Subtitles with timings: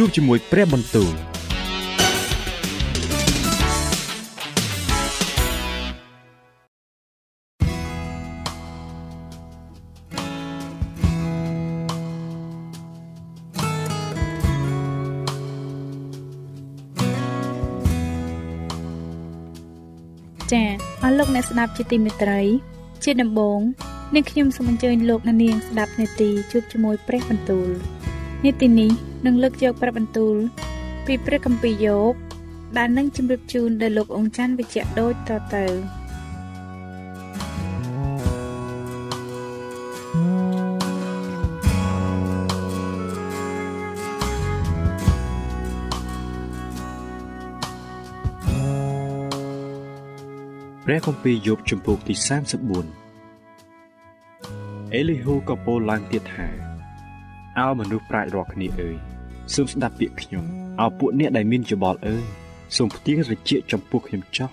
[0.00, 1.14] ជួបជាមួយព្រះបន្ទូល
[20.52, 20.70] ចា៎
[21.02, 22.40] អស់លោកអ្នកស្ដាប់ជាទីមេត្រី
[23.04, 23.60] ជាដំបូង
[24.14, 27.68] នាងខ្ញុំសូមអញ្ជើញលោកអ្នកនាងស្ដាប់នេតិជួបជាមួយព្រះបន្ទូល
[28.44, 28.92] នេតិនេះ
[29.26, 30.36] នឹងលើកយកព្រះបន្ទូល
[31.06, 32.14] ពីព្រះគម្ពីរយោប
[32.76, 35.66] ដែលនឹងជម្រាបជូនដល់លោកអង្ចាន់វិជ្ជៈដូចតទៅ
[50.84, 52.14] ព្រះគម្ពីរយោបជំពូកទី
[53.34, 56.48] 34អេលីហ៊ូក៏ពោលឡើងទៀតថា
[57.58, 59.15] អោមនុស្សប្រាជ្ញរាល់គ្នាអើយ
[59.54, 60.44] សូមស្ដាប់ពាក្យខ្ញុំ
[60.80, 62.24] អោពួកអ្នកដែលមានច្បល់អើយ
[62.76, 64.50] សូមផ្ទៀងត្រចៀកចំពោះខ្ញុំចោះ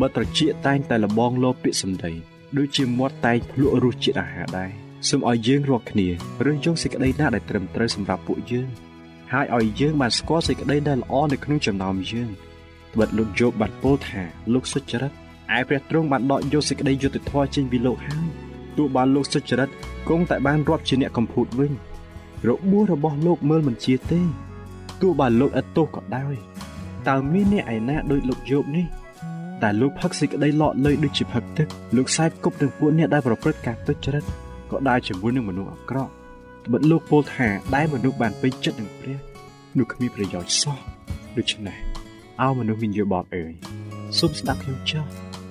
[0.00, 2.12] បើត្រចៀកតែងតែលបងលោពាក្យសម្ដី
[2.56, 4.70] ដូចជាមាត់តែងភ្លក់រសជាតិអាហារដែរ
[5.08, 6.08] សូមឲ្យយើងរាល់គ្នា
[6.44, 8.68] រើសយកសេចក្តីណាដែលត្រឹមត្រូវសម្រាប់ពួកយើង
[9.32, 12.28] ហើយឲ្យយើងបានស្គាល់សេចក្តីដែលល្អនៅក្នុងចំណោមយើង
[12.94, 15.12] ត្បិតលោកយោបបានពោលថាលោកសុចរិត
[15.56, 18.26] ឯព្រះទ្រង់បានដកយកសេចក្តីយុត្តិធម៌ចេញពីលោកហើយ
[18.76, 19.70] ទោះបានលោកសុចរិត
[20.08, 21.72] គង់តែបានរាប់ជាអ្នកកំពូតវិញ
[22.48, 24.20] របួសរបស់លោកមើលមិនជាទេ
[25.00, 26.34] ទោះបានលោកឥតទោសក៏ដោយ
[27.08, 28.86] តើមានអ្នកឯណាដូចលោកយោបនេះ
[29.62, 34.24] តែលោកផឹកសេចក្តីលក់លុយដូចជាផឹកទឹកលោកខ្សែគប់នឹងពួកអ្នកដែលប្រព្រឹត្តការទុច្ចរិត
[34.70, 36.10] ក៏ដើរជាមួយនឹងមនុស្សអាក្រក់
[36.66, 39.18] ត្បិតលោកពោលថាដែលមនុស្សបានពេញចិត្តនឹងព្រះ
[39.78, 40.78] នោះគ្មានប្រយោជន៍សោះ
[41.36, 41.76] ដូច្នេះ
[42.40, 43.52] អោមនុស្សមានយោបល់អើយ
[44.18, 45.04] សូមស្ដាប់ខ្ញុំចោះ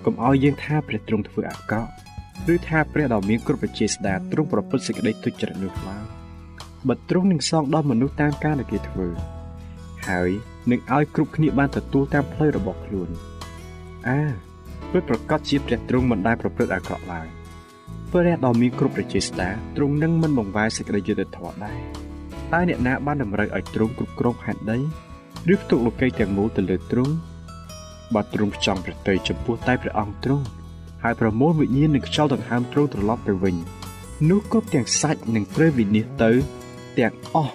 [0.06, 1.92] កុំឲ្យយើងថាព្រះទ្រង់ធ្វើអាក្រក់
[2.54, 6.21] ឬថាព្រះដ៏មានគ្រប់វិជាស្ដាទ្រង់ប្រព្រឹត្តសេចក្តីទុច្ចរិតនោះឡើយ
[6.88, 9.08] បើទ្រង់នឹងសងដល់មនុស្សតាមការដែលគេធ្វើ
[10.08, 10.30] ហើយ
[10.72, 13.10] នឹងឲ្យគ្រប់គ្នាបានទទួលតាមផ្លូវរបស់ខ្លួន
[14.08, 14.20] អា
[14.92, 17.28] ពិតប្រកបជាព្រះទ្រង់មិនដែលប្រព្រឹត្តអាក្រក់ឡើយ
[18.12, 21.80] ព្រះដ៏មានគ្រប់ប្រជាស្ដាទ្រង់នឹងមិនបង្វែរសេចក្តីយុត្តិធម៌ដែរ
[22.54, 24.78] តើអ្នកណាបានតម្រូវឲ្យទ្រង់គ្រប់គ្រងផែនដី
[25.54, 27.14] ឬផ្ទុកលោកីទាំងមូលទៅលើទ្រង់
[28.14, 30.46] បើទ្រង់ចង់ប្រតិយចំពោះតែព្រះអង្គទ្រង់
[31.04, 33.56] ហើយប្រមូលវិញ្ញាណនិងខ្យល់ដង្ហើមទ្រង់ត្រឡប់ទៅវិញ
[34.30, 36.61] នោះគ្រប់ទាំងសាច់នឹងត្រូវវិនិច្ឆ័យទៅ
[36.98, 37.54] ទាំងអស់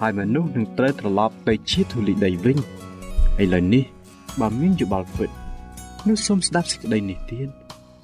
[0.00, 2.58] ហើយមនុស្សនឹងត្រូវត្រឡប់ទៅជាធូលីដីវិញ
[3.42, 3.84] ឥឡូវនេះ
[4.40, 5.30] បើមានយោបល់ពិត
[6.08, 7.48] នោះសូមស្ដាប់សេចក្តីនេះទៀត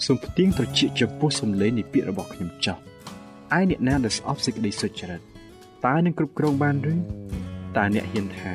[0.07, 2.77] សូមផ្ទៀងត្រជាចំពោះសំឡេងនៃពាក្យរបស់ខ្ញុំចោះ
[3.59, 5.21] ឯអ្នកណាដែលស្អប់សេចក្តីសុចរិត
[5.87, 6.95] តើនឹងគ្រប់គ្រងបានឬ
[7.77, 8.53] តើអ្នកហ៊ានថា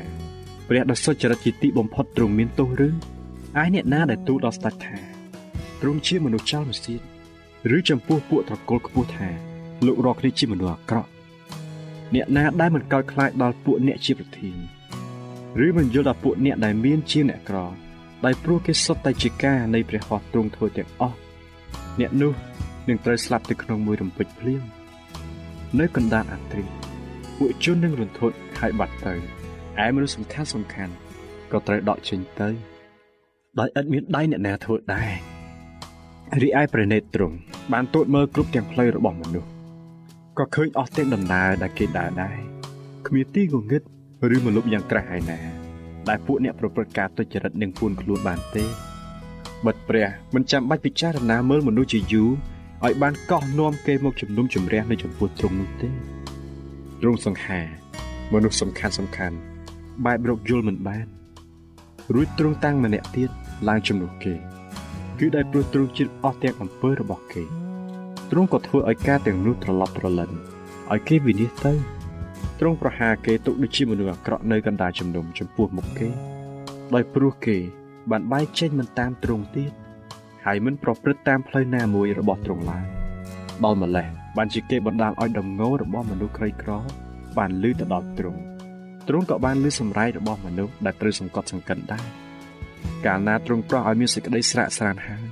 [0.67, 2.89] ព្រះដ៏សុចរិតជាទីបំផុតទ្រង់មានទោសឬឯ
[3.73, 4.97] អ្នកណាដែលទូលដល់ស្ដេចថា
[5.81, 7.01] ទ្រង់ជាមនុស្សចោលម្សៀត
[7.75, 9.29] ឬចំពោះពួកត្រកូលខ្ពស់ថា
[9.85, 11.09] លោករកគ្នាជាមនុស្សអាក្រក់
[12.13, 14.57] អ្នកណាដែលមិនកោតខ្លាចដល់ពួកអ្នកជាប្រធាន
[15.65, 17.57] ឬមិនយល់ដល់ពួកអ្នកដែលមានជាអ្នកក្រ
[18.25, 21.17] ដោយព្រោះគេសុទ្ធតែជាការនៃព្រះហស្ថទ្រង់ធ្វើទាំងអស់
[21.99, 22.33] អ្នកនោះ
[22.87, 24.63] នឹងត្រូវស្លាប់ទៅក្នុងមួយរំពេចភ្លាម
[25.79, 26.63] នៅកណ្ដាលអាត្រី
[27.37, 29.13] ពួកជននឹងរន្ធត់ហើយបាត់ទៅ
[29.85, 30.93] ឯមនុស្សសំខាន់សំខាន់
[31.51, 32.49] ក៏ត្រូវដកចេញទៅ
[33.59, 35.11] ដោយឥតមានដៃអ្នកណាធ្វើដែរ
[36.41, 37.35] រីឯព្រះនេតទ្រង់
[37.73, 39.54] បានទូតមើលគ្រប់ទាំងផ្លូវរបស់មនុស្ស
[40.39, 42.37] ក៏ឃើញអស់ទាំងដំណើរដែលគេដើរដែរ
[43.07, 43.81] គ្មានទីងងឹត
[44.35, 45.39] ឬមលុបយ៉ាងក្រាស់ហើយណា
[46.09, 48.65] ដែលពួកអ្នកប្រព្រឹត្តការទុច្ចរិតនឹងពួនខ្លួនបានទេ
[49.65, 52.29] បិទព្រះមិនចាំបាច់ពិចារណាមើលមនុស្សជាយូរ
[52.85, 55.89] ឲ្យបានកោះនាំគេមកជំនុំជម្រះនៅចំពោះទ្រង់នោះទេ
[57.01, 57.61] ទ្រង់សង្ហា
[58.33, 59.37] មនុស្សសំខាន់សំខាន់
[60.05, 61.07] បែបរកយល់មិនបាន
[62.13, 63.29] រួចទ្រង់តាំងម្នាក់ទៀត
[63.67, 64.33] ឡើងជំនួសគេ
[65.19, 67.64] គឺដោយព្រោះទ្រង់ជិតអស់ទាំងអំពើរបស់គេ
[68.31, 70.31] ទ្រង់ក៏ធ្វើឲ្យការទាំងនោះត្រឡប់ត្រលិន
[70.91, 71.95] ឲ្យគេវិនិច្ឆ័យទៅ
[72.59, 76.09] ទ្រង់ប្រហារគេទុកដូចជាមនុស្សអាក្រក់នៅកណ្ដាលជំនុំចំពោះមុខគេ
[76.93, 77.57] ដោយព្រោះគេ
[78.11, 79.71] បានបែកចេញមិនតាមទ្រង់ទៀត
[80.45, 82.85] ហើយមិនប្រព្រឹត្តតាមផ្លូវណាមួយរបស់ទ្រង់ឡើយ
[83.63, 84.07] ដល់ម្លេះ
[84.37, 86.71] បានជាគេបណ្ដាលឲ្យដំងោរបស់មនុស្សក្រីក្រ
[87.37, 88.41] បានលឺទៅដល់ទ្រង់
[89.07, 92.05] ទ្រង់ក៏បានលឺសម្រែករបស់មនុស្សដែលត្រូវសង្កត់សង្កិនដែរ
[93.05, 95.25] កាលណាទ្រង់ប្រោះឲ្យមានសេចក្តីស្រាក់ស្រានហើយ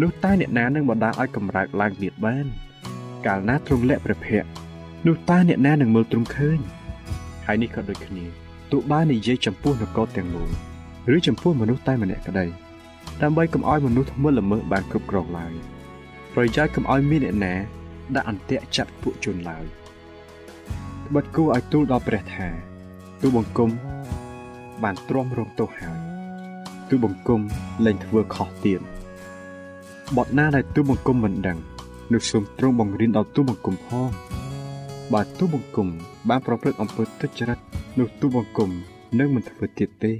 [0.00, 2.46] នោះតើអ្នកណានឹងបណ្ដាលឲ្យកម្រើកឡើងទៀតបាន
[3.26, 4.48] កាលណាទ្រង់លាក់ព្រះភ័ក្រ
[5.06, 6.58] នោះតើអ្នកណានឹងមើលទ្រង់ឃើញ
[7.46, 8.24] ហើយនេះក៏ដូចគ្នា
[8.72, 10.50] ទោះបាននិយាយចំពោះនគរទាំងមូល
[11.14, 12.46] ឬចំពោះមនុស្សតែម្នាក់ក្តី
[13.22, 15.52] ដើម្បីកុំឲ្យមនុស្សធ្មើលល្មើសបានគ្រប់គ្រងឡើយ
[16.34, 17.54] ប្រយោជន៍កុំឲ្យមានអ្នកណា
[18.16, 19.64] ដាក់អន្ទាក់ចាប់ពួកជនឡើយ
[21.06, 22.48] ត្បិតគួរឲ្យទូលដល់ព្រះថា
[23.20, 23.70] ទូបង្គំ
[24.82, 25.98] បានទ្រាំរងទោសហើយ
[26.88, 27.40] ទូបង្គំ
[27.84, 28.80] លែងធ្វើខុសទៀត
[30.18, 31.58] បទណាដែលទូបង្គំមិនដឹង
[32.12, 34.08] នោះសូមទ្រង់បង្រៀនដល់ទូបង្គំផង
[35.12, 35.88] បើទូបង្គំ
[36.28, 37.58] បានប្រព្រឹត្តអំពើទុច្ចរិត
[37.98, 38.70] នោះទូបង្គំ
[39.18, 40.12] នឹងមិនធ្វើទៀតទេ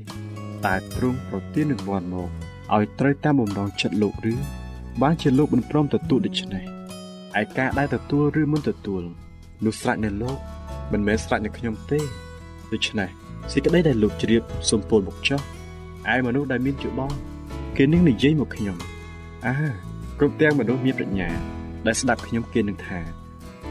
[0.65, 2.29] តែទ្រង់ប្រទាននឹងវត្តមក
[2.75, 4.35] ឲ្យត្រូវតាមបំណងចិត្តលោកឬ
[5.03, 6.65] បានជាលោកមិនព្រមទទួលដូច្នេះ
[7.41, 9.03] ឯការដែលទទួលឬមិនទទួល
[9.65, 10.37] នោះស្រេចនៅលោក
[10.93, 12.01] មិនមែនស្រេចនៅខ្ញុំទេ
[12.73, 13.09] ដូច្នេះ
[13.53, 15.41] សេចក្តីដែលលោកជ្រាបសូមពោលមកចុះ
[16.13, 17.13] ឯមនុស្សដែលមានជាបង
[17.77, 18.79] គេនឹងនិយាយមកខ្ញុំ
[19.47, 19.57] អើ
[20.19, 21.29] គ្រប់ទាំងមនុស្សមានប្រាជ្ញា
[21.87, 23.01] ដែលស្ដាប់ខ្ញុំគេនឹងថា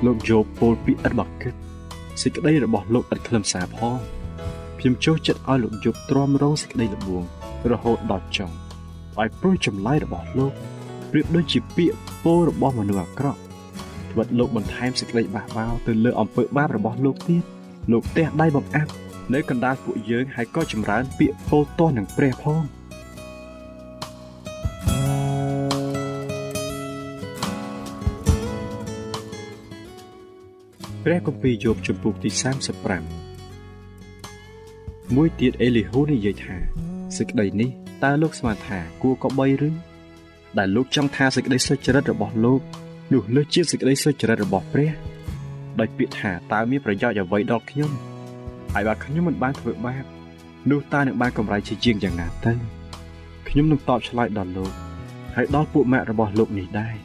[0.06, 1.54] លោកយោពោលពីឥតបកគិត
[2.22, 3.98] សេចក្តីរបស់លោកឥតខ្លឹមសារផង
[4.80, 7.24] ខ្ញុំចូលចិត្តឲ្យលោកយប់ទ្រាំរងសេចក្តីល្បួង
[7.72, 8.52] រហូតដល់ចុង
[9.20, 10.54] ឲ្យព្រួយចម្លើយរបស់លោក
[11.12, 13.40] ប្រៀបដូចជាពាក្យពោលរបស់មនុស្សអាក្រក់
[14.12, 17.44] ត្បិតលោកបន្ថែមសេចក្តីបះបោរទៅលើអំពើបាបរបស់លោកទៀត
[17.92, 18.92] លោកទះដៃបង្អាប់
[19.34, 22.64] នៅកណ្ដាលពួកយើងហើយក៏ចម្រើនពាក្យពោលទាស់នឹងព្រះផង
[31.12, 32.30] ព្រះគម្ពីរយោបជំពូកទី
[33.54, 36.56] 35មួយទៀតអេលីហ៊ូនិយាយថា
[37.18, 37.70] សេចក្តីនេះ
[38.04, 39.70] តើលោកស្មានថាគួរក៏បីឬ
[40.58, 42.62] ដែលលោកចង់ថាសេចក្តីសុចរិតរបស់លោក
[43.14, 44.92] នោះលើសជាសេចក្តីសុចរិតរបស់ព្រះ
[45.80, 47.92] ដោយពាក្យថាតើមានប្រយោជន៍អ្វីដល់ខ្ញុំ
[48.74, 50.04] ហើយបើខ្ញុំមិនបានធ្វើបាប
[50.70, 52.54] នោះតើនឹងបានកម្រៃជាជាងយ៉ាងណាទៅ
[53.48, 54.72] ខ្ញុំនឹងតបឆ្លើយដល់លោក
[55.36, 56.96] ហើយដល់ពួកម៉ាក់របស់លោកនេះដែរ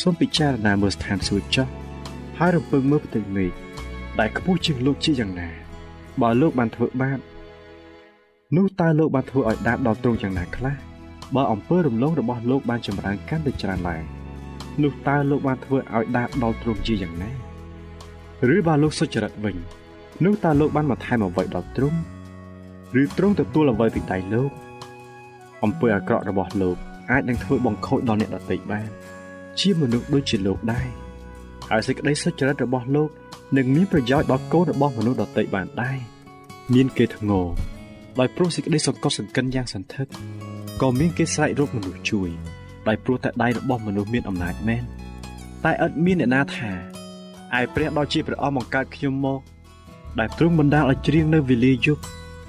[0.00, 1.79] សូមពិចារណាមើលស្ថានសួគ៌ចុះ
[2.42, 3.52] ហើយរំពឹងមើលផ្ទៃមេឃ
[4.20, 5.48] ដែលខ្ពស់ជាងលោកជាយ៉ាងណា
[6.22, 7.18] បើលោកបានធ្វើបាប
[8.56, 10.74] នោះតើលោកបានធ្វើឲ្យដាបដល់ទ្រង់យ៉ាងណាខ្លះ
[11.36, 14.02] បើអំពើរំលងរបស់លោកបានចម្រើនកាន់តែច្រើនឡើង
[14.82, 17.30] នោះតើលោកបានធ្វើឲ្យដាបដល់ទ្រង់ជាយ៉ាងណា
[18.54, 19.56] ឬបើលោកសុចរិតវិញ
[20.24, 21.98] នោះតើលោកបានបន្ថែមអ្វីដល់ទ្រង់
[23.00, 24.50] ឬទ្រង់ទទួលអ្វីពីដៃលោក
[25.64, 26.76] អំពើអាក្រក់របស់លោក
[27.10, 28.90] អាចនឹងធ្វើបង្ខូចដល់អ្នកដទៃបាន
[29.60, 30.88] ជាមនុស្សដូចជាលោកដែរ
[31.70, 33.10] ហើយសេចក្តីសុចរិតរបស់លោក
[33.56, 35.98] នឹងមានប្រយោជន៍ដល់កូនរបស់មនុស្សដទៃបានដែរ
[36.74, 37.40] មានគេធ្ងោ
[38.18, 40.06] ដោយព្រោះសេចក្តីសង្កត់សង្កិនយ៉ាងសន្ធឹក
[40.80, 42.30] ក៏មានគេស្រែករកមនុស្សជួយ
[42.88, 44.84] ដោយព្រោះតែដៃរបស់មនុស្សមានអំណាចមែន
[45.64, 46.72] តែឥតមានអ្នកណាថា
[47.58, 49.40] ឯព្រះដ៏ជាព្រះអង្គបង្កើតខ្ញុំមក
[50.18, 52.02] ដែលទ្រង់បណ្ដាលឲ្យច្រៀងនៅវេលាយប់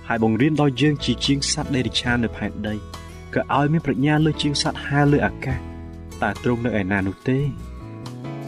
[0.08, 2.76] ហើយបង្រៀនដល់យើងជាជាងសត្វដេរិឆាននៅផែនដី
[3.34, 5.58] ក៏ឲ្យមានប្រាជ្ញាលើជាងសត្វហើរលើអាកាស
[6.22, 7.40] តែទ្រង់នៅឯណានោះទេ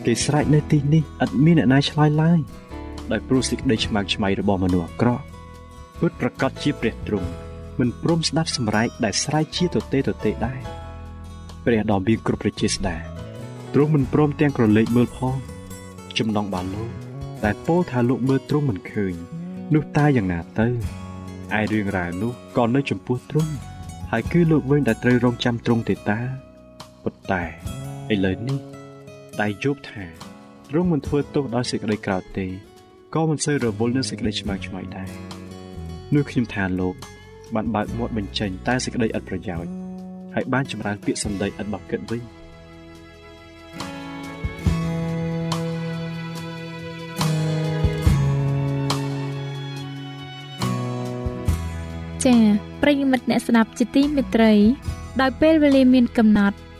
[0.05, 2.39] គេស្រែកនៅទីនេះឥតមានអ្នកណាឆ្លើយឡើយ
[3.11, 5.23] ដោយព្រោះសេចក្តីឆ្មាំងឆ្មៃរបស់មនុស្សអាក្រក់
[5.99, 7.29] ពុតប្រកាសជាព្រះទ្រង់
[7.79, 10.59] មិនព្រមស្ដាប់សម្រែកដែលស្រែកជាទទេទទេដែរ
[11.65, 12.97] ព្រះដ៏មានគ្រប់ប្រជាស្ដា
[13.73, 15.35] ទ្រង់មិនព្រមទាំងក្រឡេកមើលផង
[16.17, 16.89] ចំណងបានលោក
[17.43, 19.13] តែពោលថាលោកមើលទ្រង់មិនឃើញ
[19.73, 20.67] នោះតើយ៉ាងណាទៅ
[21.59, 23.53] ឯរឿងរ៉ាវនោះក៏នៅចំពោះទ្រង់
[24.11, 26.19] ហើយគឺលោកវិញដែលត្រូវរងចាំទ្រង់ទេតា
[27.03, 27.43] ប៉ុន្តែ
[28.13, 28.72] ឥឡូវនេះ
[29.41, 30.03] តែយប់ថា
[30.69, 32.47] ទ្រង់មិនធ្វើទោសដោយសេចក្តីក្រោធទេ
[33.15, 35.09] ក៏មិនសូវរវល់នឹងសេចក្តីឆ្មាំងឆ្មៃដែរ
[36.13, 36.95] នោះខ្ញុំថាលោក
[37.55, 39.71] បានបើកមាត់បញ្ចេញតែសេចក្តីឥតប្រយោជន៍
[40.35, 42.21] ហើយបានចម្រើនពាក្យសម្ដីឥតបោះគិតវិញ
[52.25, 52.41] ចា៎
[52.81, 54.53] ប្រិយមិត្តអ្នកស្ដាប់ជាទីមេត្រី
[55.21, 56.57] ដោយពេលវេលាមានកំណត់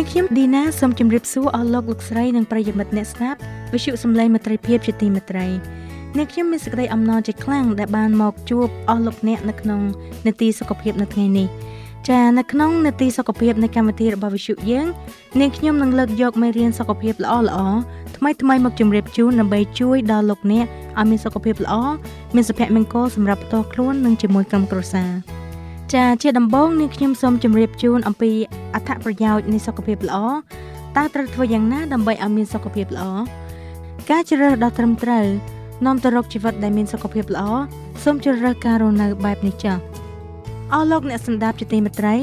[0.00, 3.38] នាងខ្ញុំឌីណាសូមជម្រាបសួរអស់លោកលោកស្រីនិងប្រិយមិត្តអ្នកស្ដាប់
[3.72, 5.46] វិទ្យុសំឡេងមិត្តភាពជាទីមេត្រី
[6.16, 9.80] អ្នកខ្ញុំមានសេចក្តីអំណរជាខ្លាំងដែលបានមកជួបអស់លោកអ្នកនៅក្នុង
[10.26, 11.46] នេតិសុខភាពនៅថ្ងៃនេះ
[12.08, 14.86] ចានៅក្នុងនេតិសុខភាពនៃកម្មវិធីរបស់វិទ្យុយើង
[15.40, 17.58] នាងខ្ញុំនឹងលើកយកមេរៀនសុខភាពល្អល្អ
[18.16, 20.66] ថ្មីថ្មីមកជម្រាបជូនដើម្បីជួយដល់លោកអ្នក
[20.98, 21.74] ឲ្យមានសុខភាពល្អ
[22.34, 25.39] មានសុភមង្គលសម្រាប់ផ្ទាល់ខ្លួននិងជាមួយក្រុមគ្រួសារ
[25.94, 28.30] ចាជាដំបូងនាងខ្ញុំសូមជម្រាបជូនអំពី
[28.74, 30.18] អត្ថប្រយោជន៍នៃសុខភាពល្អ
[30.96, 33.06] តើត្រូវធ្វើយ៉ាងណាដើម្បីឲ្យមានសុខភាពល្អ
[34.10, 35.26] ការជ្រើសរើសដ៏ត្រឹមត្រូវ
[35.86, 37.44] នាំទៅរកជីវិតដែលមានសុខភាពល្អ
[38.02, 39.76] សូមជ្រើសរើសការរស់នៅបែបនេះចា៎
[40.72, 42.16] អស់លោកអ្នកសម្ដាប់ជាទីមេត្រី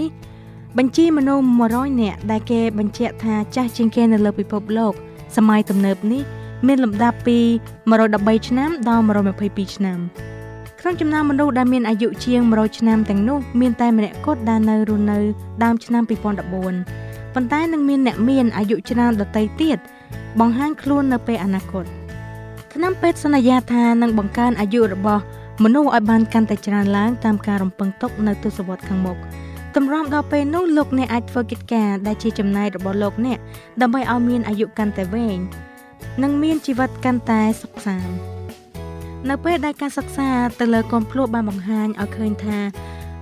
[0.77, 4.93] បញ្ជីមនុស្ស100នាក់ដែលគេបញ្ជាក់ថាចាស់ជាងគេនៅលើពិភពលោក
[5.35, 6.23] សម័យទំនើបនេះ
[6.67, 7.39] មានលំដាប់ពី
[7.93, 9.03] 113ឆ្នាំដល់
[9.39, 9.99] 122ឆ្នាំ
[10.87, 15.19] ក្នុងចំណោមមនុស្សដែលមានអាយុជាង100ឆ្នាំទាំងនោះមានតែម្នាក់គត់ដែលនៅរស់នៅ
[15.63, 19.77] ដើមឆ្នាំ2014ប៉ុន្តែនឹងមានអ្នកមានអាយុច្រើនដទៃទៀត
[20.39, 21.85] បង្ហាញខ្លួននៅពេលអនាគត
[22.73, 25.21] ឆ្នាំពេទ្យសន្យាថានឹងបង្កើនអាយុរបស់
[25.63, 29.17] មនុស្សឲ្យបានកាន់តែច្រើនឡើងតាមការរំពឹងទុកនៅទសវត្សរ៍ខាងមុខ
[29.75, 33.37] តម្រាំដល់ពេលនោះលោកអ្នកអាចធ្វើកិច្ចការដែលជាចំណាយរបស់លោកអ្នក
[33.81, 35.37] ដើម្បីឲ្យមានអាយុកាន់តែវែង
[36.23, 38.36] និងមានជីវិតកាន់តែសុខសាន្ត
[39.29, 42.59] នៅពេលដែលការសិក្សាទៅលើកូនភ្លោះបានបង្ហាញឲ្យឃើញថា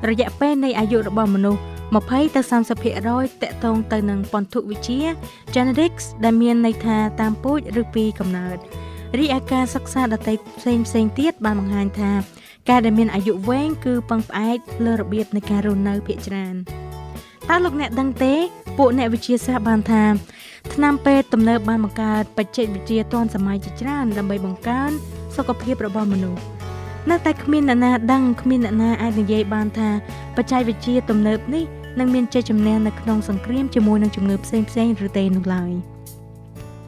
[0.10, 1.62] រយៈពេលនៃអាយុរបស់មនុស្ស
[1.96, 5.04] 20ទៅ30%តកតងទៅនឹងពន្ធុវិទ្យា
[5.56, 8.58] genetics ដែលមានន័យថាតាមពូជឬពីកំណើត
[9.20, 12.12] រីឯការសិក្សាដតីផ្សេងផ្សេងទៀតបានបង្ហាញថា
[12.70, 16.56] ការដែលមានអាយុវែងគឺពឹងផ្អែកលើរបៀបនៃការរស់នៅភាគច្រើន
[17.50, 18.34] តើលោកអ្នកដឹងទេ
[18.78, 20.04] ពួកអ្នកវិទ្យាសាស្ត្របានថា
[20.74, 24.92] ថ្នាំពេទ្យទំនើបបានបង្កើតបច្ចេកវិទ្យាទាន់សម័យជាច្រើនដើម្បីបង្កើន
[25.38, 26.42] សុខភាពរបស់មនុស្ស
[27.10, 29.90] នៅតែគ្មានអ្នកណាដឹងគ្មានអ្នកណាអាចនិយាយបានថា
[30.38, 31.64] បច្ចេកវិទ្យាទំនើបនេះ
[32.00, 35.74] នឹងមានជ័យជំនះនៅក្នុងសង្គ្រាមជាមួយនឹងជំងឺផ្សេងផ្សេងឬទេនោះឡើយ។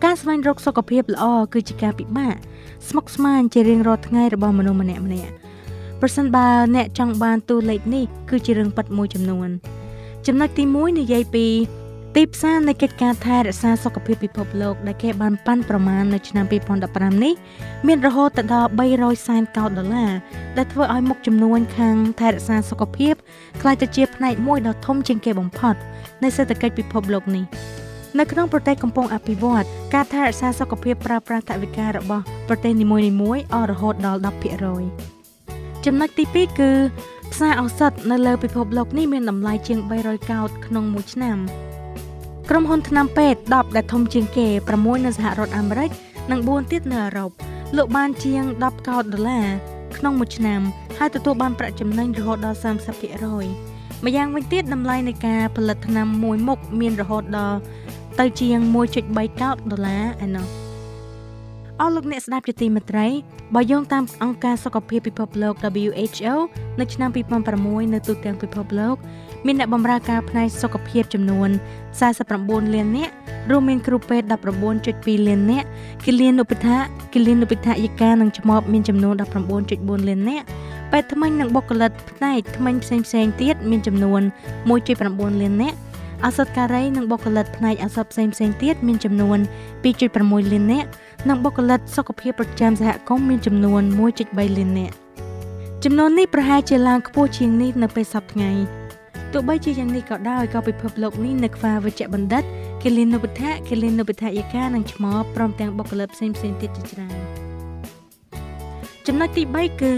[0.04, 2.36] ការស្វែងរកសុខភាពល្អគឺជាការពិបាក
[2.90, 5.32] ស្មុគស្មាញជារៀងរាល់ថ្ងៃរបស់មនុស្សម្នាក់ម្នាក់
[6.02, 9.50] ប្រសិនបើអ្នកចង់បានតួលេខនេះគឺជារឿងប៉ັດមួយចំនួន
[10.28, 11.46] ចំណុចទី1និយាយពី
[12.20, 16.46] ទីផ្សារនៃកិច្ចការថែរក្សាសុខភាពពិភពលោកដែលគេបានប៉ាន់ប្រមាណនៅឆ្នាំ
[16.84, 17.34] 2015នេះ
[17.88, 20.12] មានរហូតដល់300សែនកោដដុល្លារ
[20.58, 23.14] ដែលធ្វើឲ្យមុខចំនួនខាងថែរក្សាសុខភាព
[23.62, 25.76] ក្លាយទៅជាផ្នែកមួយដ៏ធំជាងគេបំផុត
[26.24, 27.46] នៃសេដ្ឋកិច្ចពិភពលោកនេះ។
[28.20, 34.20] នៅក្នុងប្រទេសកំពុងអភិវឌ្ឍការថែរក្សាសុខភាពប្រើប្រាស់ថវិការបស់ប្រទេសនីមួយៗអស់រហូតដល់
[35.02, 36.72] 10%ចំណុចទី2គឺ
[37.32, 41.40] ផ្សារឱសថនៅលើពិភពលោកនេះមានតម្លៃជាង300កោដក្នុងមួយឆ្នាំ
[42.50, 45.90] ក្រុមហ៊ុនថ្នាំពេទ្យ10ដែលធំជាងគេ6នៅសហរដ្ឋអាមេរិក
[46.32, 47.30] និង4ទៀតនៅអឺរ៉ុប
[47.78, 49.48] លក់បានជាង10កោដដុល្លារ
[49.98, 50.62] ក្នុងមួយឆ្នាំ
[50.98, 52.58] ហើយទទួលបានប្រាក់ចំណេញរហូតដល់
[53.36, 57.58] 30%ម្យ៉ាងវិញទៀតតម្លៃនៃការផលិតថ្នាំមួយមុខមានរហូតដល់
[58.20, 58.60] ទៅជាង
[59.02, 60.46] 1.3កោដដុល្លារឯណោះ
[61.82, 63.08] អស់លោកអ្នកស្ដាប់ជាទីមេត្រី
[63.56, 65.54] បើយោងតាមអង្គការសុខភាពពិភពលោក
[65.86, 66.36] WHO
[66.80, 67.10] នៅឆ្នាំ
[67.52, 68.96] 2006នៅទូទាំងពិភពលោក
[69.46, 71.50] មានអ្នកបម្រើការផ្នែកសុខភាពចំនួន
[72.12, 73.14] 49លាននាក់
[73.50, 74.28] រួមមានគ្រូពេទ្យ
[74.76, 75.68] 19.2លាននាក់
[76.06, 76.78] គិលានុបដ្ឋា
[77.14, 79.16] គិលានុបដ្ឋាយិកានិងឆ្មបមានចំនួន
[79.62, 80.46] 19.4លាននាក់
[80.92, 84.22] ពេទ្យថ្មិញនិងបុគ្គលិកផ្នែកថ្មិញផ្សេងផ្សេងទៀតមានចំនួន
[84.82, 85.78] 1.9លាននាក់
[86.26, 89.40] ឱសថការីនិងបុគ្គលិកផ្នែកឱសថផ្សេងផ្សេងទៀតមានចំនួន
[89.96, 90.90] 2.6លាននាក់
[91.30, 93.82] និងបុគ្គលិកសុខភាពប្រចាំសហគមន៍មានចំនួន
[94.20, 94.96] 1.3លាននាក់
[95.84, 98.52] ចំនួននេះប្រហែលជាឡើងខ្ពស់ជាងនេះនៅពេលសប្តាហ៍ថ្ងៃ
[99.34, 102.44] ទោះបីជាយ៉ាងនេះក៏ដោយក៏ពិភពលោកនេះនៅខ្វះវិជ្ជបណ្ឌិត
[102.84, 107.18] គិលានុបដ្ឋៈគិលានុបដ្ឋាយិកានិងឆ្មបព្រមទាំងបុគ្គលិកផ្សេងផ្សេងទៀតជាច្រើន
[109.08, 109.94] ចំណុចទី3គឺ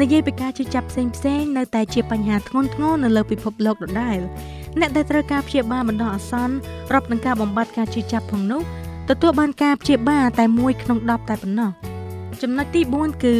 [0.00, 4.18] និយាយពីការជិះចាប់ផ្សេងផ្សេងនៅតែជាបញ្ហាធ្ងន់ធ្ងរនៅលើពិភពលោកដដែល
[4.80, 6.54] អ្នកដែលត្រូវការព្យាបាលបណ្ដោះអាសន្ន
[6.92, 8.62] រាប់នឹងការបំបត្តិការឈឺចាប់ផងនោះ
[9.10, 11.70] ទទួលបានការព្យាបាលតែមួយក្នុង10តែប៉ុណ្ណោះ
[12.42, 13.36] ចំណុចទី4គឺ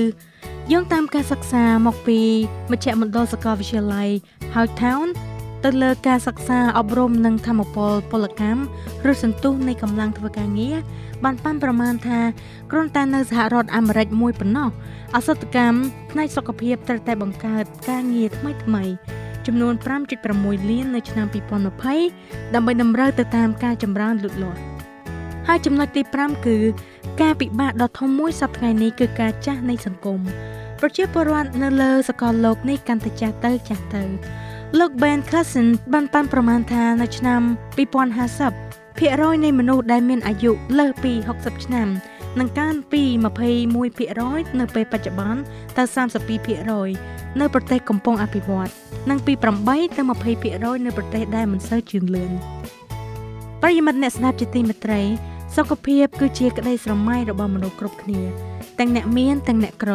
[0.72, 2.20] យោងតាមការសិក្សាមកពី
[2.70, 4.08] មជ្ឈមណ្ឌលសាកលវិទ្យាល័យ
[4.54, 5.08] Howtown
[5.64, 8.60] ទៅលើការសិក្សាអប់រំនិងធម្មពលពលកម្ម
[9.10, 10.76] ឬសន្ទុះនៃកម្លាំងធ្វើការងារ
[11.24, 12.20] បានប៉ាន់ប្រមាណថា
[12.70, 14.68] គ្រាន់តែនៅសហរដ្ឋអាមេរិកមួយប៉ុណ្ណោះ
[15.14, 15.78] អសតកម្ម
[16.10, 18.84] ផ្នែកសុខភាពត្រូវតែបង្កើតការងារថ្មីថ្មី
[19.46, 19.74] ចំនួន
[20.22, 21.26] 5.6លាននៅឆ្នាំ
[21.90, 24.60] 2020ដើម្បីតម្រូវទៅតាមការចម្រើនលូតលាស់
[25.48, 26.56] ហើយចំណុចទី5គឺ
[27.20, 30.20] ការពិបាកដ៏ធំមួយសប្តាហ៍ថ្ងៃនេះគឺការចាស់នៃសង្គម
[30.80, 34.02] ប្រជាពលរដ្ឋនៅលើសកលលោកនេះកាន់តែចាស់ទៅចាស់ទៅ
[34.78, 37.42] លោក Ben Carson បានប៉ាន់ប្រមាណថានៅឆ្នាំ
[38.18, 41.88] 2050ភាគរយនៃមនុស្សដែលមានអាយុលើសពី60ឆ្នាំ
[42.38, 43.02] នឹងកើនពី
[43.80, 45.40] 21%នៅពេលបច្ចុប្បន្ន
[45.76, 48.70] ទៅ32% នៅប្រទេសកំពុងអភិវឌ្ឍ
[49.10, 52.32] និងពី8ទៅ20%នៅប្រទេសដែលមិនសូវជឿនលឿន
[53.62, 55.02] ប្រិយមិត្តអ្នកស្ដាប់ជាទីមេត្រី
[55.56, 58.20] សុខភាពគឺជាក្តីស្រមៃរបស់មនុស្សគ្រប់គ្នា
[58.78, 59.92] ទាំងអ្នកមានទាំងអ្នកក្រ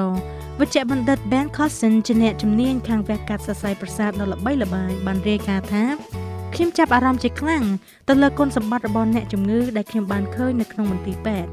[0.59, 5.83] វិជ្ជបណ្ឌិត Ben Carson ជាអ្នកជំនាញខាងវះកាត់សរសៃប្រសាទដ៏ល្បីល្បាញបានរាយការណ៍ថា
[6.53, 7.63] ខ្ញុំចាប់អារម្មណ៍ជាខ្លាំង
[8.07, 11.49] ទៅលើគុណសម្បត្តិរបស់អ្នកជំងឺដែលខ្ញុំបានឃើញនៅក្នុងមន្ទីរពេទ្យ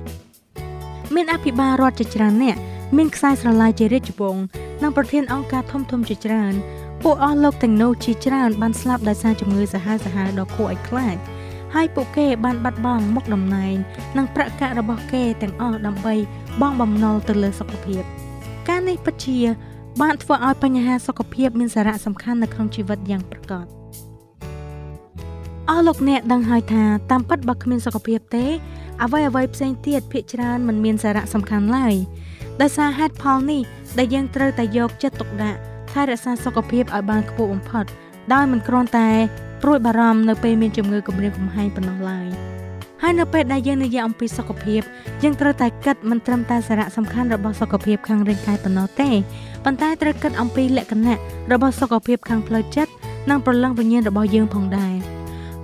[1.14, 2.56] មានអភិបាលរដ្ឋជាច្រើនអ្នក
[2.96, 4.42] មានខ្សែស្រឡាយជារាជវង្ស
[4.82, 6.54] និងប្រធានអង្គការធំធំជាច្រើន
[7.02, 11.16] ពួកអស់លោកទាំងនោះជាច្រើនបានស្លាប់ដោយសារជំងឺសាហាវសាហាវដ៏គួរឲ្យខ្លាច
[11.74, 13.74] ហើយពួកគេបានបាត់បង់មុខតំណែង
[14.16, 16.14] និងប្រាក់កាក់របស់គេទាំងអស់ដើម្បី
[16.60, 18.04] បង់បំណុលទៅលើសុខភាព។
[18.68, 19.38] ការនេះពិតជា
[20.02, 23.66] បានធ្វើឲ្យបញ្ហាសុខភាពមានសារៈសំខាន់នៅក្នុងជីវិតយ៉ាងប្រកប
[25.70, 28.46] អស់លោកអ្នកដឹងហើយថាតាមពិតបើគ្មានសុខភាពទេ
[29.02, 31.94] អ្វីអ្វីផ្សេងទៀតភាគច្រើនមិនមានសារៈសំខាន់ឡើយ
[32.60, 33.62] ដោយសារហេតុផលនេះ
[33.98, 35.58] ដែលយើងត្រូវតែយកចិត្តទុកដាក់
[35.92, 37.84] ថែរក្សាសុខភាពឲ្យបានខ្ពស់បំផុត
[38.32, 39.10] ដោយមិនគ្រាន់តែ
[39.62, 42.28] ព្រួយបារម្ភនៅពេលមានជំងឺគំរាមកំហែងប៉ុណ្ណោះឡើយ។
[43.02, 44.80] ហើយនៅពេលដែលយើងនិយាយអំពីសុខភាព
[45.22, 49.10] យើងត្រូវតែគិតមិនត្រឹមតែសារៈសំខាន់របស់សុខភាពខាងរាងកាយប៉ុណ្ណោះទេ
[49.64, 51.16] ប៉ុន្តែត្រូវគិតអំពីលក្ខណៈ
[51.52, 52.92] របស់សុខភាពខាងផ្លូវចិត្ត
[53.30, 54.94] និងប្រលឹងវិញ្ញាណរបស់យើងផងដែរ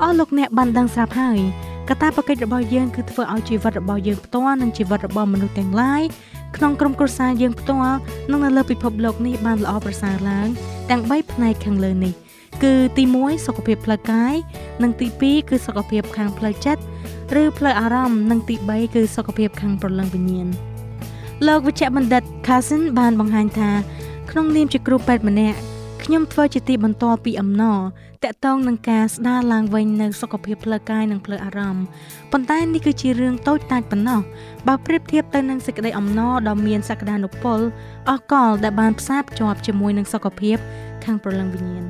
[0.03, 1.39] អស់លោកអ្នកបានដឹងស្រាប់ហើយ
[1.89, 6.03] កតាបកិច្ចរបស់យើងគឺធ្វើឲ្យជីវិតរបស់យើងផ្ទាល់និងជីវិតរបស់មនុស្សទាំងឡាយ
[6.57, 7.99] ក្នុងក្រុមគ្រួសារយើងផ្ទាល់
[8.31, 10.49] និងនៅលើពិភពលោកនេះបានល្អប្រសើរឡើង
[10.91, 12.13] ទាំង3ផ្នែកខាងលើនេះ
[12.63, 14.35] គឺទី1សុខភាពផ្លូវកាយ
[14.83, 16.83] និងទី2គឺសុខភាពខាងផ្លូវចិត្ត
[17.41, 20.49] ឬផ្លូវអារម្មណ៍និងទី3គឺសុខភាពខាងប្រលឹងវិញ្ញាណ
[21.47, 23.71] លោកវិជ្ជបណ្ឌិត Carson បានបង្ហាញថា
[24.31, 25.59] ក្នុងនាមជាគ្រូពេទ្យម្នាក់
[26.05, 27.79] ខ្ញុំធ្វើជាទីបន្ទាល់ពីអំណរ
[28.25, 31.85] តកតងនឹងការស្ដារឡើងវិញនៅសុខភាពផ្លូវកាយនិងផ្លូវអារម្មណ៍
[32.33, 34.21] ប៉ុន្តែនេះគឺជារឿងតូចតាចប៉ុណ្ណោះ
[34.69, 37.61] បើប្រៀបធៀបទៅនឹងសេចក្តីអំណរដ៏មានសក្តានុពល
[38.11, 40.57] អកលដែលបានផ្សារភ្ជាប់ជាមួយនឹងសុខភាព
[41.05, 41.85] ខាងប្រលឹងវិញ្ញាណ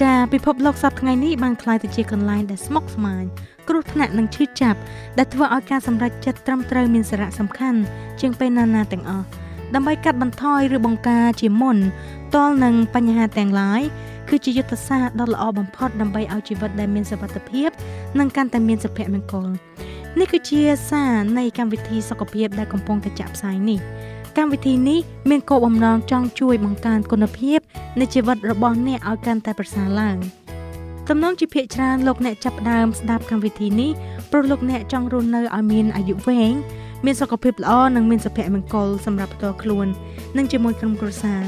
[0.00, 3.24] ចាពិភពលោកសប្តាហ៍ថ្ងៃនេះបានក្លាយទៅជាកន្លែងដែលស្មុគស្មាញ
[3.68, 4.78] គ្រោះថ្នាក់និងឈឺចាប់
[5.18, 7.80] ដែលធ្វើឲ្យការសម្រេចចិត្តត្រឹមត្រូវមានសារៈសំខាន់
[8.20, 9.26] ជាងពេលណាណាទាំងអស់
[9.74, 11.78] ដើម្បីកាត់បន្ថយឬបង្ការជាមុន
[12.36, 13.82] តលនឹងបញ្ហាទាំងឡាយ
[14.28, 17.70] គឺជាយុទ្ធសាស្ត្រដ៏ល្អបំផុតដើម្បីឲ្យជីវិតដែលមានសុវត្ថិភាព
[18.18, 19.48] និងកាន់តែមានសុភមង្គល
[20.18, 23.78] នេះគឺជាសារនៃកម្មវិធីសុខភាពដែលកំពុងតែចាក់ផ្សាយនេះ
[24.38, 24.98] កម្មវិធីនេះ
[25.30, 27.58] មានគោលបំណងចង់ជួយបង្កើនគុណភាព
[28.00, 30.18] នៃជីវិតរបស់អ្នកឲ្យកាន់តែប្រសើរឡើង។
[31.08, 33.90] ទំនងជាភាកច្រើនលោកអ្នកចាប់ផ្ដើមស្ដាប់កម្មវិធីនេះ
[34.30, 36.52] ព្រោះលោកអ្នកចង់រស់នៅឲ្យមានអាយុវែង
[37.04, 39.86] មានសុខភាពល្អនិងមានសុភមង្គលសម្រាប់ផ្ទាល់ខ្លួន
[40.36, 41.42] និងជាមួយក្រុមគ្រួសារ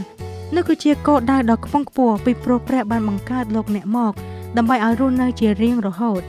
[0.54, 4.12] នោះគឺជាគោលដៅដ៏ខ្ពង់ខ្ពស់ពីព្រោះព្រះបានបង្កើតលោកអ្នកមក
[4.56, 6.22] ដើម្បីឲ្យរស់នៅជារៀងរហូត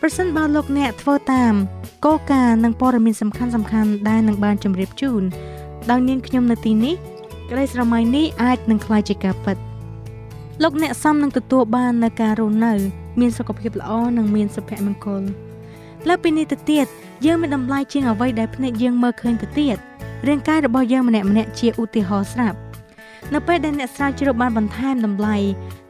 [0.00, 1.54] ប្រសិនបើលោកអ្នកធ្វើតាម
[2.04, 5.22] គោលការណ៍និងព័ត៌មានសំខាន់សំខាន់ដែលនឹងបានជម្រាបជូន
[5.90, 6.94] ដោយនាងខ្ញុំនៅទីនេះ
[7.50, 9.56] ក្តីស្រមៃនេះអាចនឹងក្លាយជាការពិត
[10.62, 12.72] លោកអ្នកសំនឹងទទួលបាននូវការរស់នៅ
[13.20, 15.22] មានសុខភាពល្អនិងមានសុភមង្គល
[16.08, 16.86] លើពីនេះទៅទៀត
[17.26, 19.76] យើងមានតម្លៃជាងអ្វីដែលភ្នែកយើងមើលឃើញទៅទៀត
[20.28, 22.58] រាងកាយរបស់យើងម្នាក់ម្នាក់ជាឧទាហរណ៍ស្រាប់
[23.34, 25.36] នៅពេលដែលអ្នកស្រាវជ្រាវបានបន្ថែមតម្លៃ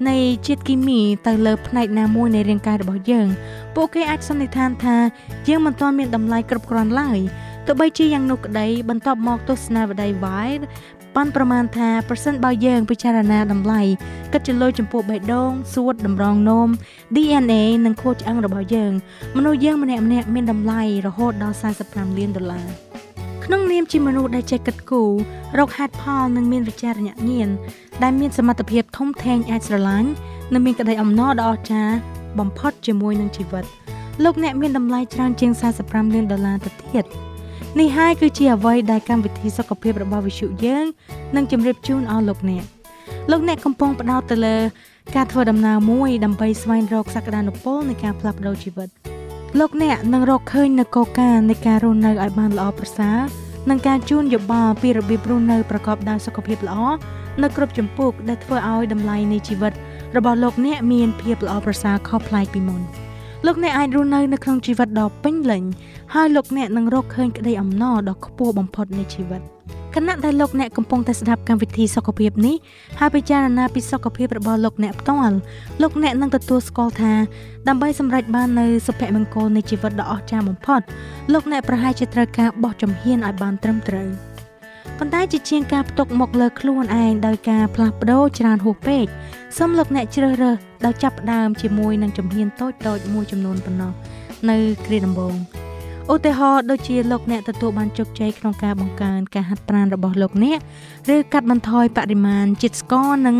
[0.09, 3.29] នៃជាតិគីមីទៅលើផ្នែកណាមួយនៃរាងកាយរបស់យើង
[3.75, 4.97] ពួកគេអាចសន្និដ្ឋានថា
[5.49, 7.19] យើងមិនទាន់មានតម្លៃគ្រប់គ្រាន់ឡើយ
[7.67, 10.65] ទោះបីជាយ៉ាងនោះក្តីបន្ទាប់មកទស្សនាវដ្តី Wide
[11.17, 13.83] ប៉ាន់ប្រមាណថាប្រសិនបើយើងពិចារណាតម្លៃ
[14.33, 16.69] គិតជាលុយចំពោះបេះដូងសួតតម្រងនោម
[17.17, 18.93] DNA និងខួរឆ្អឹងរបស់យើង
[19.37, 22.88] មនុស្សយើងម្នាក់ម្នាក់មានតម្លៃរហូតដល់45លានដុល្លារ
[23.51, 25.11] ក្នុងនាមជាមនុស្សដែលចេះគិតគូរ
[25.59, 27.49] រកហេតុផលនិងមានវិចារណញ្ញាណ
[28.03, 30.11] ដែលមានសមត្ថភាពធំធេងអាចស្រឡាញ់
[30.53, 31.95] និងមានក្តីអំណរដ៏អស្ចារ្យ
[32.39, 33.65] បំផុតជាមួយនឹងជីវិត
[34.25, 35.53] លោកអ្នកមានតម្លៃច្រើនជាង
[35.85, 37.05] 45លានដុល្លារទៅទៀត
[37.81, 40.87] នេះហើយគឺជាអ្វីដែលកម្មវិធីសុខភាពរបស់វិទ្យុយើង
[41.37, 42.65] នឹងជម្រាបជូនអស់លោកអ្នក
[43.31, 44.57] លោកអ្នកកំពុងផ្ដោតទៅលើ
[45.17, 48.89] ការធ្វើដំណើរមួយដើម្បីស្វែងរកសក្តានុពលនៃការផ្លាស់ប្ដូរជីវិត
[49.57, 53.19] លោកអ្នកនឹងរកឃើញនូវកលការនៃការរស់នៅឲ្យបានល្អប្រសើរ
[53.71, 56.79] និងការជូនយោបល់ពីរបៀបរស់នៅប្រកបដោយសុខភាពល្អ
[57.43, 59.73] នៅគ្រប់ចម្ពោះដែលធ្វើឲ្យតម្លៃនៃជីវិត
[60.17, 62.81] របស់លោកអ្នកមានភាពល្អប្រសើរខុសប្លែកពីមុន
[63.47, 65.65] លោកអ្នកអាចរស់នៅនៅក្នុងជីវិតដ៏ពេញលេញ
[66.15, 69.43] ហើយលោកអ្នកនឹងរកឃើញក្តីអំណរដ៏ខ្ពស់បំផុតនៃជីវិត
[69.99, 72.57] ខណៈដែលលោកអ្នកកំពុងតែស្ដាប់កម្មវិធីសុខភាពនេះ
[72.99, 75.37] ហើយពិចារណាពីសុខភាពរបស់លោកអ្នកផ្ទាល់
[75.83, 77.13] លោកអ្នកនឹងទទួលស្គាល់ថា
[77.69, 80.81] ដើម្បីសម្រេចបាននូវសុភមង្គលនៃជីវិតដ៏អស្ចារ្យបំផុត
[81.33, 84.09] លោកអ្នកប្រហែលជាត្រូវការបោះជំហានឲ្យបានត្រឹមត្រូវ
[84.99, 89.05] ប៉ុន្តែជាជាងការផ្ទុកមកលើខ្លួនឯងដោយការផ្លាស់ប្ដូរច្រើនហួសពេក
[89.59, 93.93] សូមលោកអ្នកជ្រើសរើសដោយចាប់ផ្ដើមជាមួយនឹងជំហានតូចៗមួយចំនួនប៉ុណ្ណោះ
[94.51, 94.57] នៅ
[94.87, 95.37] គ្រាដំបូង
[96.13, 100.59] ឧទាហរណ៍ដូចជាលោកអ្នកទទួលបានជោគជ័យក្នុងការបង្កើនការហាត់ប្រាណរបស់លោកអ្នក
[101.15, 103.37] ឬកាត់បន្ថយបរិមាណជាតិស្ករនិង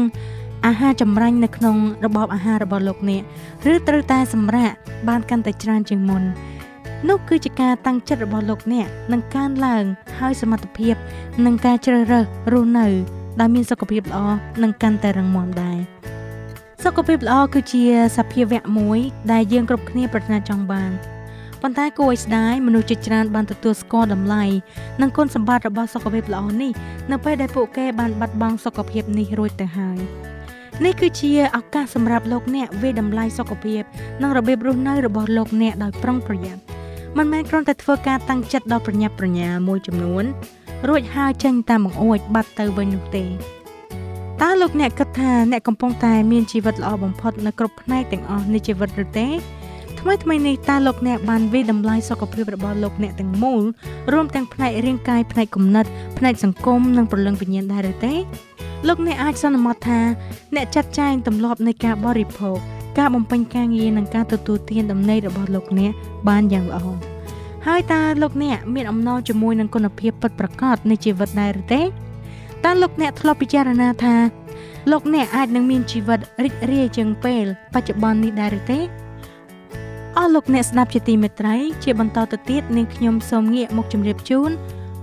[0.67, 3.23] អាហារចម្រាញ់នៅក្នុងរបបអាហាររបស់លោកអ្នក
[3.73, 4.73] ឬត្រូវតែសម្រាក
[5.09, 6.23] បានកាន់តែច្រើនជាងមុន
[7.09, 9.85] នោះគឺជាការតាំងចិត្តរបស់លោកអ្នកនឹងកើនឡើង
[10.19, 10.95] ហើយសមត្ថភាព
[11.45, 12.87] នឹងការជ្រើសរើសរស់នៅ
[13.41, 14.19] ដែលមានសុខភាពល្អ
[14.63, 15.79] នឹងកាន់តែរឹងមាំដែរ
[16.85, 17.83] សុខភាពល្អគឺជា
[18.17, 18.99] សភាវៈមួយ
[19.33, 20.93] ដែលយើងគ្រប់គ្នាប្រាថ្នាចង់បាន
[21.63, 24.45] ប៉ុន្តែគួរឲ្យស្ដាយមនុស្សជាច្រើនបានទទួលស្គាល់តម្លៃ
[25.01, 26.73] និងគុណសម្បត្តិរបស់សុខភាពល្អនេះ
[27.11, 29.99] នៅពេលដែលពួកគេបានបាត់បង់សុខភាពនេះរួចទៅហើយ
[30.85, 33.83] នេះគឺជាឱកាសសម្រាប់លោកអ្នកវាតម្លៃសុខភាព
[34.23, 36.63] និងរបៀបរស់នៅរបស់លោកអ្នកដោយប្រុងប្រយ័ត្ន
[37.17, 40.25] មិនមែនគ្រាន់តែធ្វើការតាំងចិត្តដល់ប្រញាប់ប្រញាល់មួយចំនួន
[40.89, 43.25] រួចហើយចេញតាមបង្អួចបាត់ទៅវិញនោះទេ
[44.43, 49.29] តើលោកអ្នកគិតថាអ្នកកំពុងតែមានជីវិតល្អបំផុតនៅគ្រប់ផ្នែកទាំងអស់នៃជីវិតឬទេ
[50.01, 53.63] ថ្មីថ្មីនេះតើលោកអ្នកបានវិតម្លៃសុខភាពរបស់លោកអ្នកទាំងមូល
[54.13, 55.87] រួមទាំងផ្នែករាងកាយផ្នែកគំនិត
[56.19, 58.15] ផ្នែកសង្គមនិងប្រលឹងវិញ្ញាណដែរឬទេ
[58.89, 60.01] លោកអ្នកអាចសន្មតថា
[60.55, 62.59] អ្នកចាត់ចែងទម្លាប់នៃការបរិភោគ
[62.99, 65.93] ការបំពេញការងារនិងការទទួលទានដំណេករបស់លោកអ្នក
[66.29, 66.81] បានយ៉ាងល្អ
[67.67, 71.83] ហើយតើលោកអ្នកមានអំណរជាមួយនឹងគុណភាពពិតប្រាកដនៃជីវិតដែរឬទេ
[72.65, 74.17] តើលោកអ្នកធ្លាប់ពិចារណាថា
[74.91, 78.81] លោកអ្នកអាចនឹងមានជីវិតរីករាយជាងពេលបច្ចុប្បន្ននេះដែរឬទេ
[80.21, 84.51] អស់លោកអ្នកស្ដាប់ជាទីមេត្រីជាបន្តទៅទៀតនាងខ្ញុំសូមងាកមកជម្រាបជូន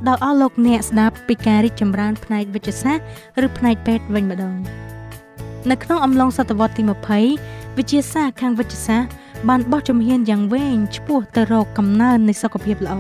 [0.07, 4.55] ដល់អស់លោកអ្នកស្ដាប់ពីការរីកចម្រើនផ្នែកវិទ្យាសាស្ត្រឬផ្នែកពេទ្យវិញម្ដង
[5.71, 6.83] នៅក្នុងអំឡុងសតវត្សទី
[7.29, 9.09] 20វិទ្យាសាស្ត្រខាងវិទ្យាសាស្ត្រ
[9.49, 12.95] បានបោះជំហានយ៉ាងវែងឆ្ពោះទៅរកកំណើននៃសុខភាពល្អ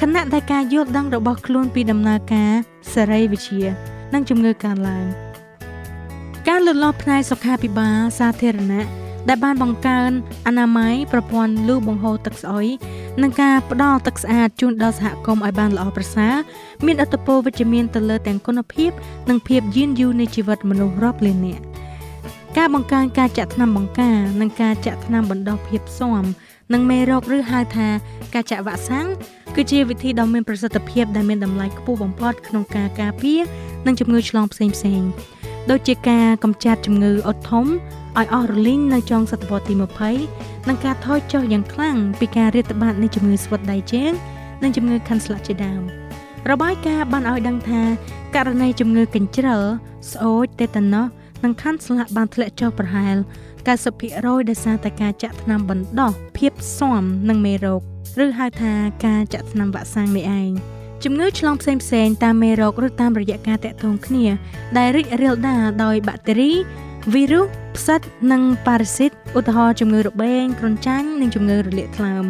[0.00, 2.52] ខណៈដែលការយល់ដឹងរបស់ខ្លួនពីដំណើរការ
[2.92, 3.64] សេរីវិទ្យា
[4.14, 5.06] និងជំងឺកើនឡើង
[6.48, 10.10] ការលូតលាស់ផ្នែកសុខាភិបាលសាធារណៈ ដែលបានបង្កើន
[10.46, 12.66] អនាម័យប្រព័ន្ធលូបង្ហូរទឹកស្អុយ
[13.22, 16.34] និងការផ្ដល់ទឹកស្អាតជូនដល់សហគមន៍ឲ្យបានល្អប្រសើរ
[16.84, 18.90] មានឥទ្ធិពលវិជ្ជមានទៅលើទាំងគុណភាព
[19.28, 21.64] និងភាពយឺនយូរនៃជីវិតមនុស្សរាប់លាននាក់
[22.58, 26.24] ការបង្កើនការចាក់ថ្នាំបង្ការនិងការចាក់ថ្នាំបណ្ដោះភាពស៊ាំ
[26.72, 27.88] និងមេរោគឬហៅថា
[28.34, 29.06] ការចាក់វ៉ាក់សាំង
[29.56, 33.40] គឺជាវិធីដ៏មានប្រសិទ្ធភាពដែលមានតម្លៃខ្ពស់បំផុតក្នុងការការពារ
[33.86, 35.08] និងជំងឺឆ្លងផ្សេងៗ
[35.70, 39.74] ដូចជាការកម្ចាត់ជំងឺអុតធំឲ្យអស់រលីងនៅចុងសតវត្សទី
[40.20, 44.12] 20និងការថយចុះយ៉ាងខ្លាំងពីការរាតត្បាតនៃជំងឺស្វិតដៃជើង
[44.62, 45.82] និងជំងឺខាន់ស្លាក់ជាដើម
[46.50, 47.82] របាយការណ៍បានឲ្យដឹងថា
[48.34, 49.62] ករណីជំងឺកញ្ជ្រឹល
[50.12, 51.06] ស្អូចតេតាណូស
[51.44, 53.16] និងខាន់ស្លាក់បានធ្លាក់ចុះប្រហែល
[53.82, 57.80] 90%ដោយសារតែការចាក់ថ្នាំបណ្ដោះភាពស៊ាំនឹងមេរោគ
[58.24, 58.72] ឬហៅថា
[59.06, 60.73] ការចាក់ថ្នាំវ៉ាក់សាំងនេះឯង
[61.04, 64.26] ជំងឺឆ្លងផ្សេងផ្សេងតាមមេរោគឬតាមរយៈការតាក់ទងគ្នា
[64.78, 66.52] ដែលរីករាលដាលដោយបាក់តេរី
[67.12, 68.00] វីរុសផ្សិត
[68.32, 72.24] និងប៉ារ៉ាស៊ីតឧទាហរណ៍ជំងឺរបេងគ្រុនចាញ់និងជំងឺរលាកថ្លើម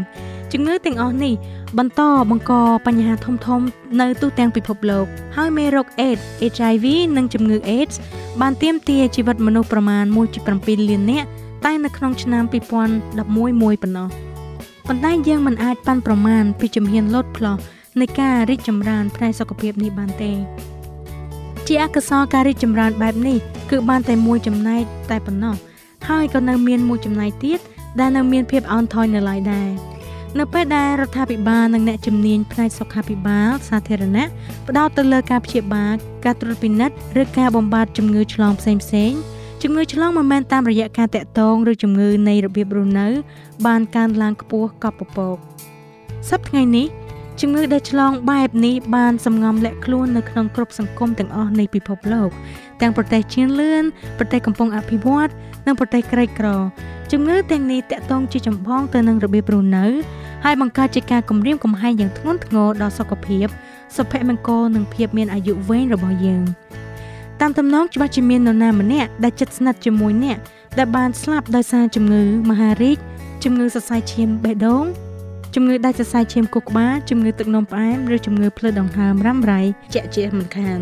[0.52, 1.34] ជំងឺទាំងអស់នេះ
[1.78, 2.52] បន្តបង្ក
[2.86, 3.60] បញ្ហាធំធំ
[4.00, 5.06] នៅទូទាំងពិភពលោក
[5.36, 6.22] ហើយមេរោគ AIDS
[6.54, 6.84] HIV
[7.16, 7.94] និងជំងឺ AIDS
[8.40, 10.04] បានទាមទារជីវិតមនុស្សប្រមាណ
[10.46, 11.28] 1.7លាននាក់
[11.64, 12.44] តែនៅក្នុងឆ្នាំ
[13.02, 14.08] 2011មួយប៉ុណ្ណោះ
[14.88, 17.58] ប៉ុន្តែយើងមិនអាចប៉ាន់ប្រមាណពីជំហានលោតផ្លោះ
[18.00, 20.32] នៃការរីកចម្រើនផ្នែកសុខភាពនេះបានទេ
[21.66, 23.38] ជាអកុសលការរីកចម្រើនបែបនេះ
[23.70, 25.56] គឺបានតែមួយចំណែកតែប៉ុណ្ណោះ
[26.08, 27.60] ហើយក៏នៅមានមួយចំណែកទៀត
[28.00, 29.70] ដែលនៅមានភាពអន់ថយនៅឡើយដែរ
[30.38, 34.28] នៅពេលដែលរដ្ឋាភិបាលនិងអ្នកជំនាញផ្នែកសុខាភិបាលសាធារណៈ
[34.68, 39.12] ផ្ដោតទៅលើការព្យាបាលការត្រួតពិនិត្យឬការបំបត្តិជំងឺឆ្លងផ្សេងផ្សេង
[39.62, 43.06] ជំងឺឆ្លងមិនមែនតាមរយៈការតាក់ទងឬជំងឺនៃរបៀបរស់នៅ
[43.66, 45.36] បានកើនឡើងខ្ពស់កប់ពពក
[46.30, 46.86] សប្តាហ៍ថ្ងៃនេះ
[47.40, 52.30] ជំងឺដែលឆ្លងបែបនេះបានសំងំលាក់ខ្លួននៅក្នុងគ្រប់សង្គមទាំងអស់នៃពិភពលោក
[52.80, 53.84] ទាំងប្រទេសជឿនលឿន
[54.18, 55.30] ប្រទេសកំពុងអភិវឌ្ឍ
[55.66, 56.48] និងប្រទេសក្រីក្រ
[57.12, 59.86] ជំងឺទាំងនេះតាក់ទងជាចម្បងទៅនឹងរបៀបរស់នៅ
[60.44, 63.46] ហើយបង្កើតជាការគំរាមកំហែងយ៉ាងធ្ងន់ធ្ងរដល់សុខភាព
[63.96, 66.44] សុភមង្គលនិងភាពមានអាយុវែងរបស់យើង
[67.40, 70.38] តាមទំនងច្បាស់ជាមាននរណាម្នាក់ដែលជិតស្និទ្ធជាមួយអ្នក
[70.78, 72.98] ដែលបានស្លាប់ដោយសារជំងឺមហារីក
[73.44, 74.86] ជំងឺសរសៃឈាមបេះដូង
[75.54, 79.60] ជំងឺដាច់សរសៃឈាមគូក្បាលជំងឺទឹកនោមផ្អែមឬជំងឺភ្លើដង្ហើមរ៉ាំរ៉ៃ
[79.94, 80.80] ជាក់ជាមិនខាន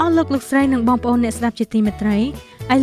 [0.00, 2.22] អស់លោកលោកស្រីនិងបងប្អូនអ្នកស្ដាប់ជាទីមេត្រីឥ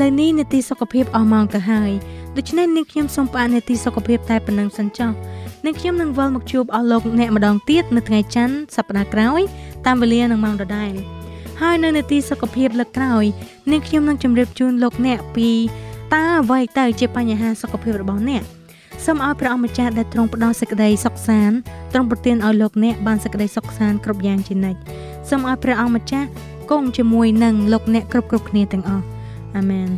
[0.01, 1.91] ឡូវនេះនេតិសុខភាពអស់ម៉ោងទៅហើយ
[2.38, 5.12] ដូច្នេះនាងខ្ញុំសូមផ្អាកនេតិសុខភាពតែប៉ុណ្ណឹងសិនចុះ
[5.65, 9.41] នាងខ្ញុំនឹងវិលមកជួបអស់លោកអ្នកម្ដងទៀតនៅថ្ងៃច័ន្ទសប្ដាហ៍ក្រោយ
[9.86, 10.93] តាមវេលានឹងម៉ោងដដែល
[11.62, 13.25] ហើយនៅនេតិសុខភាពលើកក្រោយ
[13.71, 15.49] នាងខ្ញុំនឹងជម្រាបជូនលោកអ្នកពី
[16.13, 18.43] តើអ្វីទៅជាបញ្ហាសុខភាពរបស់អ្នក
[19.05, 21.57] សូមឲ្យព្រះអម្ចាស់ដែលទ្រង់ផ្ដល់សេចក្តីសុខសាន្ត
[21.91, 24.79] ទ្រង់ប្រទានឲ្យលោកអ្នកបានសេចក្តីសុខសាន្តគ្រប់យ៉ាងជានិច្ច
[25.29, 26.27] សូមឲ្យព្រះអង្គម្ចាស់
[26.71, 29.05] គង់ជាមួយនឹងលោកអ្នកគ្រប់គ្រប់គ្នាទាំងអស់
[29.57, 29.89] អាមែន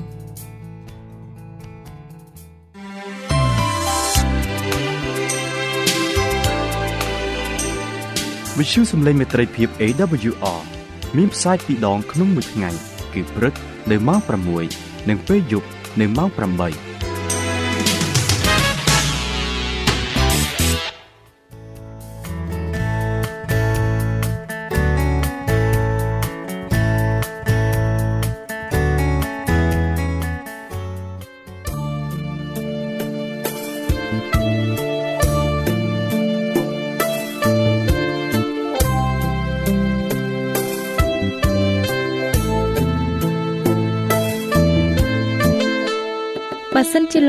[8.58, 10.62] វិទ្យុសំឡេងមេត្រីភាព AWR
[11.18, 12.70] មានផ្សាយពីរដងក្នុងមួយថ្ងៃ
[13.14, 13.54] គឺព្រឹក
[13.92, 14.20] នៅម៉ោង
[14.66, 15.68] 6និងពេលយប់
[16.00, 16.89] នៅម៉ោង8